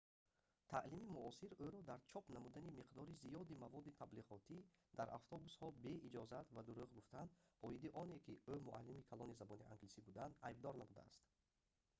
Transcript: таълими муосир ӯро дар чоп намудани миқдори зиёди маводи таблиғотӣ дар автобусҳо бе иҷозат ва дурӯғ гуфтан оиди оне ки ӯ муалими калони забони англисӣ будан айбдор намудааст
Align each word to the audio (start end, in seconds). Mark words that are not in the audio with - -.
таълими 0.71 1.09
муосир 1.15 1.51
ӯро 1.65 1.79
дар 1.89 1.99
чоп 2.11 2.25
намудани 2.35 2.71
миқдори 2.79 3.19
зиёди 3.23 3.59
маводи 3.63 3.97
таблиғотӣ 4.01 4.57
дар 4.97 5.07
автобусҳо 5.17 5.67
бе 5.83 5.93
иҷозат 6.07 6.45
ва 6.55 6.61
дурӯғ 6.67 6.89
гуфтан 6.97 7.27
оиди 7.67 7.89
оне 8.01 8.17
ки 8.25 8.33
ӯ 8.53 8.55
муалими 8.67 9.05
калони 9.09 9.37
забони 9.41 9.67
англисӣ 9.73 9.99
будан 10.07 10.31
айбдор 10.47 10.73
намудааст 10.81 11.21